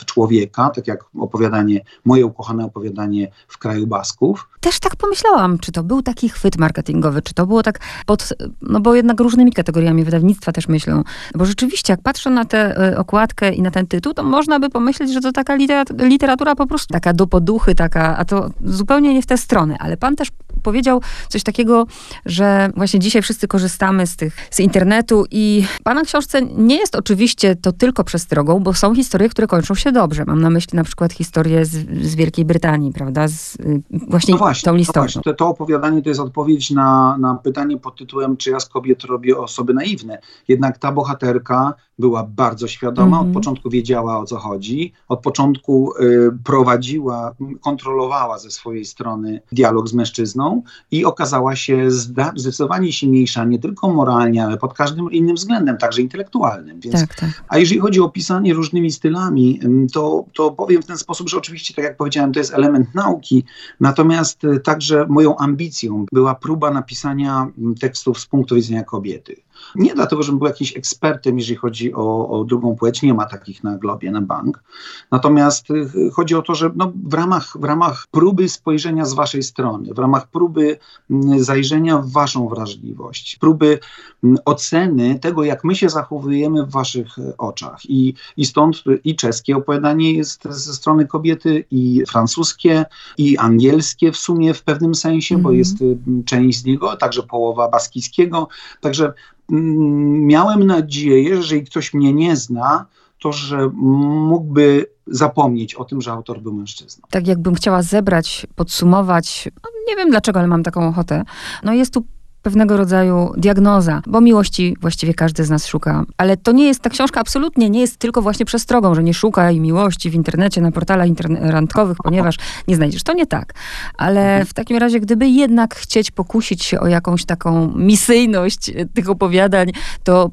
w 0.00 0.04
człowieka, 0.04 0.70
tak 0.70 0.86
jak 0.86 1.04
opowiadanie, 1.18 1.80
moje 2.04 2.26
ukochane 2.26 2.64
opowiadanie 2.64 3.30
w 3.48 3.58
kraju 3.58 3.86
Basków. 3.86 4.48
Też 4.60 4.80
tak 4.80 4.96
pomyślałam, 4.96 5.58
czy 5.58 5.72
to 5.72 5.82
był 5.82 6.02
taki 6.02 6.28
chwyt 6.28 6.58
marketingowy, 6.58 7.22
czy 7.22 7.34
to 7.34 7.46
było 7.46 7.62
tak 7.62 7.80
pod, 8.06 8.28
no 8.62 8.80
bo 8.80 8.94
jednak 8.94 9.20
różnymi 9.20 9.52
kategoriami 9.52 10.04
wydawnictwa 10.04 10.52
też 10.52 10.68
myślą, 10.68 11.02
bo 11.34 11.44
rzeczywiście, 11.44 11.92
jak 11.92 12.00
patrzę 12.00 12.30
na 12.30 12.44
tę 12.44 12.76
e, 12.92 12.98
okładkę 12.98 13.52
i 13.52 13.62
na 13.62 13.70
ten 13.70 13.86
tytuł, 13.86 14.14
to 14.14 14.22
można 14.22 14.60
by 14.60 14.70
pomyśleć, 14.70 15.12
że 15.12 15.20
to 15.20 15.32
taka 15.32 15.56
literatura 15.98 16.54
po 16.54 16.66
prostu 16.66 16.92
taka 16.92 17.12
do 17.12 17.26
poduchy, 17.26 17.74
taka, 17.74 18.16
a 18.16 18.24
to 18.24 18.50
zupełnie 18.64 19.14
nie 19.14 19.22
w 19.22 19.26
tę 19.26 19.38
stronę. 19.38 19.76
Ale 19.80 19.96
pan 19.96 20.16
też 20.16 20.28
powiedział 20.66 21.00
coś 21.28 21.42
takiego, 21.42 21.86
że 22.26 22.70
właśnie 22.76 23.00
dzisiaj 23.00 23.22
wszyscy 23.22 23.48
korzystamy 23.48 24.06
z 24.06 24.16
tych, 24.16 24.36
z 24.50 24.60
internetu 24.60 25.24
i 25.30 25.64
pana 25.84 26.02
książce 26.02 26.42
nie 26.42 26.76
jest 26.76 26.94
oczywiście 26.96 27.56
to 27.56 27.72
tylko 27.72 28.04
przestrogą, 28.04 28.60
bo 28.60 28.74
są 28.74 28.94
historie, 28.94 29.28
które 29.28 29.46
kończą 29.46 29.74
się 29.74 29.92
dobrze. 29.92 30.24
Mam 30.26 30.40
na 30.42 30.50
myśli 30.50 30.76
na 30.76 30.84
przykład 30.84 31.12
historię 31.12 31.64
z, 31.64 31.70
z 32.02 32.14
Wielkiej 32.14 32.44
Brytanii, 32.44 32.92
prawda? 32.92 33.28
Z, 33.28 33.54
y, 33.54 33.82
właśnie, 33.90 34.34
no 34.34 34.38
właśnie 34.38 34.66
tą 34.66 34.76
listą. 34.76 34.92
No 35.00 35.02
właśnie. 35.02 35.22
To, 35.22 35.34
to 35.34 35.48
opowiadanie 35.48 36.02
to 36.02 36.08
jest 36.08 36.20
odpowiedź 36.20 36.70
na, 36.70 37.16
na 37.18 37.34
pytanie 37.34 37.78
pod 37.78 37.96
tytułem, 37.96 38.36
czy 38.36 38.50
ja 38.50 38.60
z 38.60 38.68
kobiet 38.68 39.04
robię 39.04 39.38
osoby 39.38 39.74
naiwne. 39.74 40.18
Jednak 40.48 40.78
ta 40.78 40.92
bohaterka 40.92 41.74
była 41.98 42.24
bardzo 42.24 42.68
świadoma, 42.68 43.06
mm 43.06 43.18
-hmm. 43.18 43.20
od 43.20 43.26
mhm. 43.26 43.34
początku 43.34 43.70
wiedziała 43.70 44.18
o 44.18 44.24
co 44.24 44.36
chodzi, 44.36 44.92
od 45.08 45.20
początku 45.20 45.92
y, 46.00 46.30
prowadziła, 46.44 47.34
kontrolowała 47.60 48.38
ze 48.38 48.50
swojej 48.50 48.84
strony 48.84 49.40
dialog 49.52 49.88
z 49.88 49.94
mężczyzną 49.94 50.62
i 50.90 51.04
okazała 51.04 51.56
się 51.56 51.90
zdecydowanie 51.90 52.92
silniejsza 52.92 53.44
nie 53.44 53.58
tylko 53.58 53.88
moralnie, 53.88 54.44
ale 54.44 54.56
pod 54.56 54.74
każdym 54.74 55.12
innym 55.12 55.36
względem, 55.36 55.78
także 55.78 56.02
intelektualnym. 56.02 56.80
Więc, 56.80 57.00
tak, 57.00 57.14
tak. 57.14 57.44
A 57.48 57.58
jeżeli 57.58 57.80
chodzi 57.80 58.00
o 58.00 58.08
pisanie 58.08 58.54
różnymi 58.54 58.92
stylami, 58.92 59.60
to, 59.92 60.24
to 60.34 60.50
powiem 60.50 60.82
w 60.82 60.86
ten 60.86 60.98
sposób, 60.98 61.28
że 61.28 61.36
oczywiście, 61.36 61.74
tak 61.74 61.84
jak 61.84 61.96
powiedziałem, 61.96 62.32
to 62.32 62.38
jest 62.38 62.54
element 62.54 62.94
nauki, 62.94 63.44
natomiast 63.80 64.44
y, 64.44 64.60
także 64.60 65.06
moją 65.08 65.36
ambicją 65.36 66.06
była 66.12 66.34
próba 66.34 66.70
napisania 66.70 67.46
tekstów 67.80 68.20
z 68.20 68.26
punktu 68.26 68.54
widzenia 68.54 68.84
kobiety. 68.84 69.45
Nie 69.74 69.94
dlatego, 69.94 70.22
żebym 70.22 70.38
był 70.38 70.48
jakimś 70.48 70.76
ekspertem, 70.76 71.38
jeżeli 71.38 71.56
chodzi 71.56 71.94
o, 71.94 72.28
o 72.28 72.44
drugą 72.44 72.76
płeć, 72.76 73.02
nie 73.02 73.14
ma 73.14 73.26
takich 73.26 73.64
na 73.64 73.78
globie, 73.78 74.10
na 74.10 74.20
bank. 74.20 74.62
Natomiast 75.10 75.70
y, 75.70 76.10
chodzi 76.12 76.34
o 76.34 76.42
to, 76.42 76.54
że 76.54 76.70
no, 76.76 76.92
w, 77.04 77.14
ramach, 77.14 77.56
w 77.60 77.64
ramach 77.64 78.06
próby 78.10 78.48
spojrzenia 78.48 79.04
z 79.04 79.14
waszej 79.14 79.42
strony, 79.42 79.94
w 79.94 79.98
ramach 79.98 80.28
próby 80.28 80.78
mm, 81.10 81.44
zajrzenia 81.44 81.98
w 81.98 82.10
waszą 82.10 82.48
wrażliwość, 82.48 83.36
próby 83.36 83.78
mm, 84.24 84.38
oceny 84.44 85.18
tego, 85.18 85.44
jak 85.44 85.64
my 85.64 85.74
się 85.74 85.88
zachowujemy 85.88 86.66
w 86.66 86.70
waszych 86.70 87.18
y, 87.18 87.36
oczach. 87.36 87.80
I, 87.88 88.14
i 88.36 88.46
stąd 88.46 88.84
i 89.04 89.16
czeskie 89.16 89.56
opowiadanie 89.56 90.12
jest 90.12 90.44
ze 90.44 90.74
strony 90.74 91.06
kobiety, 91.06 91.64
i 91.70 92.02
francuskie, 92.08 92.84
i 93.18 93.38
angielskie 93.38 94.12
w 94.12 94.16
sumie 94.16 94.54
w 94.54 94.62
pewnym 94.62 94.94
sensie, 94.94 95.34
mm 95.34 95.40
-hmm. 95.40 95.44
bo 95.44 95.48
mhm. 95.48 95.58
jest 95.58 95.80
y, 95.82 96.24
część 96.24 96.58
z 96.58 96.64
niego, 96.64 96.96
także 96.96 97.22
połowa 97.22 97.68
baskijskiego. 97.68 98.48
Także 98.80 99.12
miałem 99.48 100.66
nadzieję, 100.66 101.42
że 101.42 101.60
ktoś 101.60 101.94
mnie 101.94 102.12
nie 102.12 102.36
zna, 102.36 102.86
to 103.20 103.32
że 103.32 103.70
mógłby 103.74 104.86
zapomnieć 105.06 105.74
o 105.74 105.84
tym, 105.84 106.00
że 106.00 106.12
autor 106.12 106.40
był 106.40 106.52
mężczyzną. 106.52 107.06
Tak 107.10 107.26
jakbym 107.26 107.54
chciała 107.54 107.82
zebrać, 107.82 108.46
podsumować, 108.54 109.48
no 109.64 109.70
nie 109.88 109.96
wiem 109.96 110.10
dlaczego, 110.10 110.38
ale 110.38 110.48
mam 110.48 110.62
taką 110.62 110.88
ochotę. 110.88 111.24
No 111.62 111.72
jest 111.72 111.94
tu 111.94 112.04
pewnego 112.46 112.76
rodzaju 112.76 113.32
diagnoza, 113.36 114.02
bo 114.06 114.20
miłości 114.20 114.76
właściwie 114.80 115.14
każdy 115.14 115.44
z 115.44 115.50
nas 115.50 115.66
szuka. 115.66 116.04
Ale 116.16 116.36
to 116.36 116.52
nie 116.52 116.66
jest, 116.66 116.80
ta 116.80 116.90
książka 116.90 117.20
absolutnie 117.20 117.70
nie 117.70 117.80
jest 117.80 117.96
tylko 117.96 118.22
właśnie 118.22 118.46
przestrogą, 118.46 118.94
że 118.94 119.02
nie 119.02 119.14
szukaj 119.14 119.60
miłości 119.60 120.10
w 120.10 120.14
internecie, 120.14 120.60
na 120.60 120.72
portalach 120.72 121.08
randkowych, 121.40 121.96
ponieważ 122.04 122.36
nie 122.68 122.76
znajdziesz. 122.76 123.02
To 123.02 123.12
nie 123.12 123.26
tak. 123.26 123.54
Ale 123.98 124.44
w 124.44 124.54
takim 124.54 124.76
razie, 124.76 125.00
gdyby 125.00 125.28
jednak 125.28 125.74
chcieć 125.74 126.10
pokusić 126.10 126.64
się 126.64 126.80
o 126.80 126.86
jakąś 126.86 127.24
taką 127.24 127.72
misyjność 127.76 128.70
tych 128.94 129.10
opowiadań, 129.10 129.72
to 130.04 130.30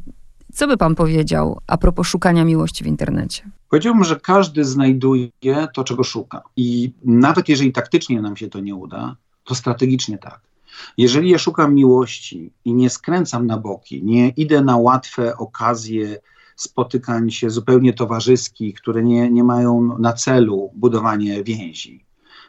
co 0.54 0.68
by 0.68 0.78
pan 0.78 0.96
powiedział 0.96 1.60
a 1.68 1.78
propos 1.78 2.08
szukania 2.08 2.46
miłości 2.46 2.84
w 2.84 2.88
internecie? 2.88 3.44
Powiedziałbym, 3.70 4.04
że 4.04 4.20
każdy 4.20 4.66
znajduje 4.66 5.30
to, 5.74 5.84
czego 5.84 6.04
szuka. 6.04 6.42
I 6.56 6.92
nawet 7.06 7.50
jeżeli 7.50 7.72
taktycznie 7.72 8.22
nam 8.22 8.38
się 8.38 8.48
to 8.50 8.60
nie 8.60 8.76
uda, 8.76 9.16
to 9.44 9.56
strategicznie 9.56 10.18
tak. 10.18 10.53
Jeżeli 10.98 11.30
ja 11.30 11.38
szukam 11.38 11.76
miłości 11.76 12.54
i 12.66 12.74
nie 12.74 12.90
skręcam 12.90 13.48
na 13.48 13.58
boki, 13.58 14.04
nie 14.04 14.30
idę 14.30 14.62
na 14.62 14.78
łatwe 14.78 15.38
okazje 15.38 16.20
spotykań 16.56 17.32
się 17.32 17.50
zupełnie 17.50 17.94
towarzyskich, 17.94 18.76
które 18.76 19.04
nie, 19.04 19.32
nie 19.32 19.44
mają 19.44 19.98
na 20.00 20.14
celu 20.14 20.72
budowanie 20.76 21.44
więzi, 21.44 22.06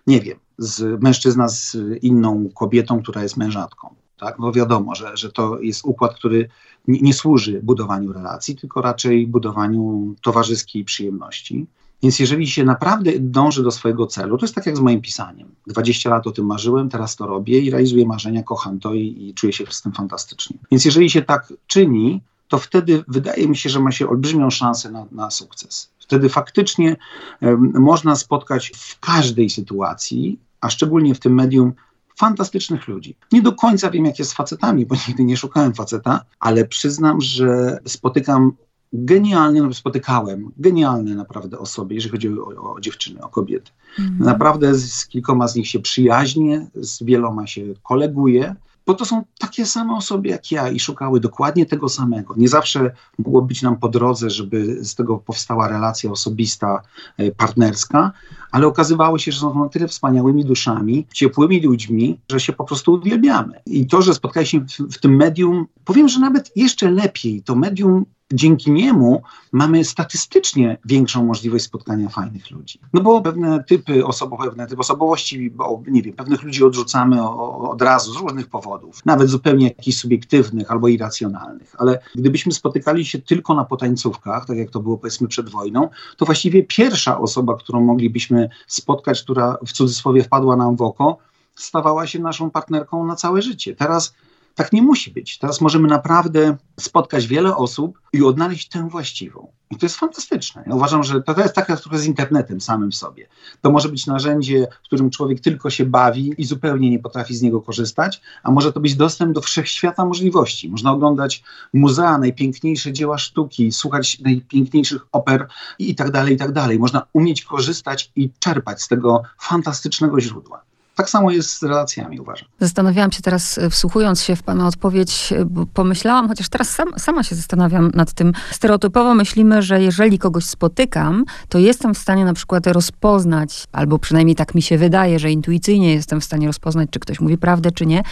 nie 0.06 0.20
wiem, 0.20 0.38
z 0.58 1.02
mężczyzna 1.02 1.48
z 1.48 1.76
inną 2.02 2.48
kobietą, 2.54 3.02
która 3.02 3.22
jest 3.22 3.36
mężatką. 3.36 3.94
Tak? 4.18 4.38
No 4.38 4.52
wiadomo, 4.52 4.94
że, 4.94 5.16
że 5.16 5.32
to 5.32 5.60
jest 5.60 5.84
układ, 5.84 6.14
który 6.14 6.48
nie, 6.88 7.00
nie 7.00 7.14
służy 7.14 7.60
budowaniu 7.62 8.12
relacji, 8.12 8.56
tylko 8.56 8.82
raczej 8.82 9.26
budowaniu 9.26 10.14
towarzyskiej 10.22 10.84
przyjemności. 10.84 11.66
Więc 12.02 12.18
jeżeli 12.18 12.46
się 12.46 12.64
naprawdę 12.64 13.12
dąży 13.18 13.62
do 13.62 13.70
swojego 13.70 14.06
celu, 14.06 14.38
to 14.38 14.44
jest 14.44 14.54
tak 14.54 14.66
jak 14.66 14.76
z 14.76 14.80
moim 14.80 15.00
pisaniem. 15.00 15.54
20 15.66 16.10
lat 16.10 16.26
o 16.26 16.32
tym 16.32 16.46
marzyłem, 16.46 16.88
teraz 16.88 17.16
to 17.16 17.26
robię 17.26 17.60
i 17.60 17.70
realizuję 17.70 18.06
marzenia, 18.06 18.42
kocham 18.42 18.80
to 18.80 18.94
i, 18.94 19.28
i 19.28 19.34
czuję 19.34 19.52
się 19.52 19.64
z 19.70 19.82
tym 19.82 19.92
fantastycznie. 19.92 20.56
Więc 20.70 20.84
jeżeli 20.84 21.10
się 21.10 21.22
tak 21.22 21.52
czyni, 21.66 22.22
to 22.48 22.58
wtedy 22.58 23.04
wydaje 23.08 23.48
mi 23.48 23.56
się, 23.56 23.70
że 23.70 23.80
ma 23.80 23.92
się 23.92 24.08
olbrzymią 24.08 24.50
szansę 24.50 24.90
na, 24.90 25.06
na 25.12 25.30
sukces. 25.30 25.90
Wtedy 25.98 26.28
faktycznie 26.28 26.96
um, 27.40 27.72
można 27.74 28.16
spotkać 28.16 28.72
w 28.76 29.00
każdej 29.00 29.50
sytuacji, 29.50 30.38
a 30.60 30.70
szczególnie 30.70 31.14
w 31.14 31.20
tym 31.20 31.34
medium, 31.34 31.72
fantastycznych 32.18 32.88
ludzi. 32.88 33.16
Nie 33.32 33.42
do 33.42 33.52
końca 33.52 33.90
wiem, 33.90 34.04
jak 34.04 34.18
jest 34.18 34.30
z 34.30 34.34
facetami, 34.34 34.86
bo 34.86 34.94
nigdy 35.08 35.24
nie 35.24 35.36
szukałem 35.36 35.74
faceta, 35.74 36.24
ale 36.40 36.64
przyznam, 36.64 37.20
że 37.20 37.78
spotykam 37.86 38.52
genialnie, 38.94 39.62
no 39.62 39.74
spotykałem 39.74 40.50
genialne 40.56 41.14
naprawdę 41.14 41.58
osoby, 41.58 41.94
jeżeli 41.94 42.12
chodzi 42.12 42.28
o, 42.28 42.74
o 42.74 42.80
dziewczyny, 42.80 43.22
o 43.22 43.28
kobiety. 43.28 43.70
Mhm. 43.98 44.18
Naprawdę 44.18 44.74
z, 44.74 44.92
z, 44.92 45.06
kilkoma 45.06 45.48
z 45.48 45.54
nich 45.56 45.68
się 45.68 45.80
przyjaźnię, 45.80 46.66
z 46.74 47.02
wieloma 47.02 47.46
się 47.46 47.62
koleguję 47.82 48.54
bo 48.86 48.94
to 48.94 49.04
są 49.04 49.24
takie 49.38 49.66
same 49.66 49.96
osoby 49.96 50.28
jak 50.28 50.52
ja 50.52 50.68
i 50.68 50.80
szukały 50.80 51.20
dokładnie 51.20 51.66
tego 51.66 51.88
samego. 51.88 52.34
Nie 52.36 52.48
zawsze 52.48 52.90
mogło 53.18 53.42
być 53.42 53.62
nam 53.62 53.76
po 53.76 53.88
drodze, 53.88 54.30
żeby 54.30 54.84
z 54.84 54.94
tego 54.94 55.18
powstała 55.18 55.68
relacja 55.68 56.10
osobista, 56.10 56.82
e, 57.16 57.30
partnerska, 57.30 58.12
ale 58.50 58.66
okazywało 58.66 59.18
się, 59.18 59.32
że 59.32 59.40
są 59.40 59.62
na 59.62 59.68
tyle 59.68 59.88
wspaniałymi 59.88 60.44
duszami, 60.44 61.06
ciepłymi 61.12 61.60
ludźmi, 61.60 62.20
że 62.30 62.40
się 62.40 62.52
po 62.52 62.64
prostu 62.64 62.92
uwielbiamy. 62.92 63.60
I 63.66 63.86
to, 63.86 64.02
że 64.02 64.14
spotkaliśmy 64.14 64.60
w, 64.60 64.94
w 64.94 65.00
tym 65.00 65.16
medium, 65.16 65.66
powiem, 65.84 66.08
że 66.08 66.20
nawet 66.20 66.56
jeszcze 66.56 66.90
lepiej, 66.90 67.42
to 67.42 67.54
medium 67.54 68.04
dzięki 68.32 68.70
niemu 68.70 69.22
mamy 69.52 69.84
statystycznie 69.84 70.78
większą 70.84 71.24
możliwość 71.24 71.64
spotkania 71.64 72.08
fajnych 72.08 72.50
ludzi. 72.50 72.80
No 72.92 73.00
bo 73.00 73.22
pewne 73.22 73.64
typy 73.64 74.02
pewne 74.42 74.66
typy 74.66 74.80
osobowości, 74.80 75.50
bo 75.50 75.82
nie 75.86 76.02
wiem, 76.02 76.14
pewnych 76.14 76.42
ludzi 76.42 76.64
odrzucamy 76.64 77.28
od 77.28 77.82
razu 77.82 78.12
z 78.12 78.16
różnych 78.16 78.46
powodów, 78.46 79.00
nawet 79.04 79.28
zupełnie 79.28 79.66
jakichś 79.66 79.98
subiektywnych 79.98 80.70
albo 80.70 80.88
irracjonalnych. 80.88 81.74
Ale 81.78 81.98
gdybyśmy 82.14 82.52
spotykali 82.52 83.04
się 83.04 83.18
tylko 83.18 83.54
na 83.54 83.64
potańcówkach, 83.64 84.46
tak 84.46 84.56
jak 84.56 84.70
to 84.70 84.80
było 84.80 84.98
powiedzmy 84.98 85.28
przed 85.28 85.48
wojną, 85.48 85.88
to 86.16 86.24
właściwie 86.26 86.62
pierwsza 86.62 87.18
osoba, 87.20 87.56
którą 87.56 87.80
moglibyśmy 87.80 88.48
spotkać, 88.66 89.22
która 89.22 89.56
w 89.66 89.72
cudzysłowie 89.72 90.22
wpadła 90.22 90.56
nam 90.56 90.76
w 90.76 90.82
oko, 90.82 91.18
stawała 91.54 92.06
się 92.06 92.18
naszą 92.18 92.50
partnerką 92.50 93.06
na 93.06 93.16
całe 93.16 93.42
życie. 93.42 93.76
Teraz 93.76 94.14
tak 94.54 94.72
nie 94.72 94.82
musi 94.82 95.10
być. 95.10 95.38
Teraz 95.38 95.60
możemy 95.60 95.88
naprawdę 95.88 96.56
spotkać 96.80 97.26
wiele 97.26 97.56
osób 97.56 98.00
i 98.12 98.22
odnaleźć 98.22 98.68
tę 98.68 98.88
właściwą. 98.88 99.52
I 99.70 99.76
to 99.76 99.86
jest 99.86 99.96
fantastyczne. 99.96 100.64
Ja 100.66 100.74
uważam, 100.74 101.04
że 101.04 101.22
to 101.22 101.40
jest 101.40 101.54
taka 101.54 101.76
trochę 101.76 101.98
z 101.98 102.06
internetem 102.06 102.60
samym 102.60 102.90
w 102.90 102.94
sobie. 102.94 103.28
To 103.60 103.70
może 103.70 103.88
być 103.88 104.06
narzędzie, 104.06 104.66
w 104.82 104.86
którym 104.86 105.10
człowiek 105.10 105.40
tylko 105.40 105.70
się 105.70 105.84
bawi 105.84 106.34
i 106.38 106.44
zupełnie 106.44 106.90
nie 106.90 106.98
potrafi 106.98 107.34
z 107.34 107.42
niego 107.42 107.60
korzystać, 107.60 108.20
a 108.42 108.50
może 108.50 108.72
to 108.72 108.80
być 108.80 108.94
dostęp 108.94 109.32
do 109.32 109.40
wszechświata 109.40 110.04
możliwości. 110.04 110.70
Można 110.70 110.92
oglądać 110.92 111.42
muzea, 111.72 112.18
najpiękniejsze 112.18 112.92
dzieła 112.92 113.18
sztuki, 113.18 113.72
słuchać 113.72 114.20
najpiękniejszych 114.20 115.06
oper 115.12 115.46
i 115.78 115.94
tak 115.94 116.10
dalej, 116.10 116.34
i 116.34 116.36
tak 116.36 116.52
dalej. 116.52 116.78
Można 116.78 117.06
umieć 117.12 117.44
korzystać 117.44 118.12
i 118.16 118.30
czerpać 118.38 118.82
z 118.82 118.88
tego 118.88 119.22
fantastycznego 119.38 120.20
źródła. 120.20 120.64
Tak 120.94 121.10
samo 121.10 121.30
jest 121.30 121.58
z 121.58 121.62
relacjami, 121.62 122.20
uważam. 122.20 122.48
Zastanawiałam 122.60 123.12
się 123.12 123.22
teraz, 123.22 123.58
e, 123.58 123.70
wsłuchując 123.70 124.22
się 124.22 124.36
w 124.36 124.42
Pana 124.42 124.66
odpowiedź, 124.68 125.32
e, 125.32 125.44
bo 125.44 125.66
pomyślałam, 125.66 126.28
chociaż 126.28 126.48
teraz 126.48 126.70
sam, 126.70 126.88
sama 126.98 127.22
się 127.22 127.34
zastanawiam 127.34 127.90
nad 127.94 128.12
tym. 128.12 128.32
Stereotypowo 128.50 129.14
myślimy, 129.14 129.62
że 129.62 129.82
jeżeli 129.82 130.18
kogoś 130.18 130.44
spotykam, 130.44 131.24
to 131.48 131.58
jestem 131.58 131.94
w 131.94 131.98
stanie 131.98 132.24
na 132.24 132.34
przykład 132.34 132.66
rozpoznać, 132.66 133.64
albo 133.72 133.98
przynajmniej 133.98 134.36
tak 134.36 134.54
mi 134.54 134.62
się 134.62 134.78
wydaje, 134.78 135.18
że 135.18 135.30
intuicyjnie 135.30 135.94
jestem 135.94 136.20
w 136.20 136.24
stanie 136.24 136.46
rozpoznać, 136.46 136.88
czy 136.90 137.00
ktoś 137.00 137.20
mówi 137.20 137.38
prawdę, 137.38 137.70
czy 137.70 137.86
nie. 137.86 138.02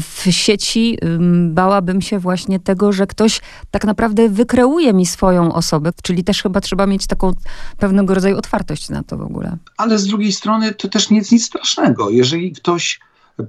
W 0.00 0.26
sieci 0.30 0.98
bałabym 1.48 2.00
się 2.00 2.18
właśnie 2.18 2.60
tego, 2.60 2.92
że 2.92 3.06
ktoś 3.06 3.40
tak 3.70 3.84
naprawdę 3.84 4.28
wykreuje 4.28 4.92
mi 4.92 5.06
swoją 5.06 5.54
osobę, 5.54 5.90
czyli 6.02 6.24
też 6.24 6.42
chyba 6.42 6.60
trzeba 6.60 6.86
mieć 6.86 7.06
taką 7.06 7.32
pewnego 7.78 8.14
rodzaju 8.14 8.38
otwartość 8.38 8.88
na 8.88 9.02
to 9.02 9.16
w 9.16 9.22
ogóle. 9.22 9.56
Ale 9.76 9.98
z 9.98 10.06
drugiej 10.06 10.32
strony 10.32 10.74
to 10.74 10.88
też 10.88 11.10
nie 11.10 11.18
jest 11.18 11.32
nic 11.32 11.44
strasznego 11.44 12.10
jeżeli 12.22 12.52
ktoś 12.52 13.00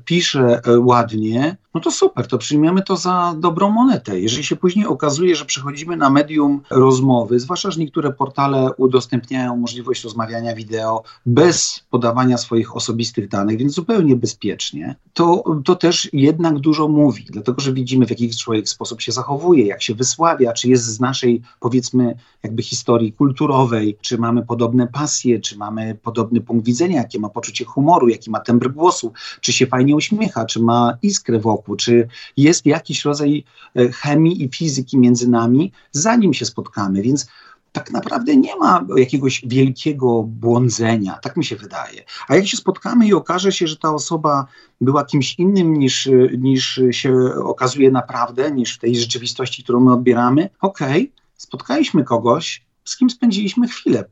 pisze 0.05 0.61
e, 0.65 0.79
ładnie, 0.79 1.57
no 1.73 1.81
to 1.81 1.91
super, 1.91 2.27
to 2.27 2.37
przyjmiemy 2.37 2.81
to 2.81 2.97
za 2.97 3.35
dobrą 3.37 3.69
monetę. 3.69 4.19
Jeżeli 4.19 4.43
się 4.43 4.55
później 4.55 4.85
okazuje, 4.85 5.35
że 5.35 5.45
przechodzimy 5.45 5.97
na 5.97 6.09
medium 6.09 6.61
rozmowy, 6.69 7.39
zwłaszcza, 7.39 7.71
że 7.71 7.79
niektóre 7.79 8.13
portale 8.13 8.73
udostępniają 8.77 9.57
możliwość 9.57 10.03
rozmawiania 10.03 10.55
wideo 10.55 11.03
bez 11.25 11.83
podawania 11.89 12.37
swoich 12.37 12.75
osobistych 12.75 13.27
danych, 13.27 13.57
więc 13.57 13.73
zupełnie 13.73 14.15
bezpiecznie, 14.15 14.95
to, 15.13 15.43
to 15.65 15.75
też 15.75 16.09
jednak 16.13 16.59
dużo 16.59 16.87
mówi, 16.87 17.25
dlatego 17.29 17.61
że 17.61 17.73
widzimy, 17.73 18.05
w 18.05 18.09
jaki 18.09 18.29
człowiek 18.29 18.69
sposób 18.69 19.01
się 19.01 19.11
zachowuje, 19.11 19.65
jak 19.65 19.81
się 19.81 19.95
wysławia, 19.95 20.53
czy 20.53 20.69
jest 20.69 20.85
z 20.85 20.99
naszej, 20.99 21.41
powiedzmy, 21.59 22.15
jakby 22.43 22.63
historii 22.63 23.13
kulturowej, 23.13 23.97
czy 24.01 24.17
mamy 24.17 24.45
podobne 24.45 24.87
pasje, 24.87 25.39
czy 25.39 25.57
mamy 25.57 25.97
podobny 26.03 26.41
punkt 26.41 26.65
widzenia, 26.65 26.97
jakie 26.97 27.19
ma 27.19 27.29
poczucie 27.29 27.65
humoru, 27.65 28.09
jaki 28.09 28.31
ma 28.31 28.39
tembr 28.39 28.71
głosu, 28.71 29.13
czy 29.41 29.53
się 29.53 29.67
fajnie 29.67 29.95
uśmiecha, 29.95 30.45
czy 30.45 30.59
ma 30.59 30.97
iskrę 31.01 31.39
wokół, 31.39 31.62
czy 31.75 32.07
jest 32.37 32.65
jakiś 32.65 33.05
rodzaj 33.05 33.43
e, 33.75 33.91
chemii 33.91 34.43
i 34.43 34.49
fizyki 34.49 34.97
między 34.97 35.29
nami, 35.29 35.71
zanim 35.91 36.33
się 36.33 36.45
spotkamy. 36.45 37.01
Więc 37.01 37.27
tak 37.73 37.91
naprawdę 37.91 38.37
nie 38.37 38.55
ma 38.55 38.85
jakiegoś 38.97 39.41
wielkiego 39.47 40.23
błądzenia, 40.23 41.19
tak 41.21 41.37
mi 41.37 41.45
się 41.45 41.55
wydaje. 41.55 42.03
A 42.27 42.35
jak 42.35 42.47
się 42.47 42.57
spotkamy 42.57 43.07
i 43.07 43.13
okaże 43.13 43.51
się, 43.51 43.67
że 43.67 43.77
ta 43.77 43.93
osoba 43.93 44.45
była 44.81 45.05
kimś 45.05 45.39
innym 45.39 45.73
niż, 45.73 46.09
niż 46.37 46.81
się 46.91 47.13
okazuje 47.43 47.91
naprawdę, 47.91 48.51
niż 48.51 48.75
w 48.75 48.79
tej 48.79 48.95
rzeczywistości, 48.95 49.63
którą 49.63 49.79
my 49.79 49.93
odbieramy, 49.93 50.49
okej, 50.61 51.01
okay, 51.01 51.11
spotkaliśmy 51.37 52.03
kogoś, 52.03 52.65
z 52.85 52.97
kim 52.97 53.09
spędziliśmy 53.09 53.67
chwilę, 53.67 54.05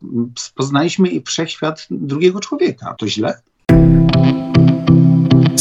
poznaliśmy 0.55 1.09
wszechświat 1.25 1.87
drugiego 1.91 2.39
człowieka. 2.39 2.95
To 2.97 3.07
źle? 3.07 3.41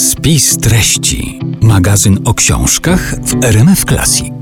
Spis 0.01 0.57
treści. 0.57 1.41
Magazyn 1.61 2.19
o 2.25 2.35
książkach 2.35 3.15
w 3.25 3.45
RMF 3.45 3.85
Classic. 3.85 4.33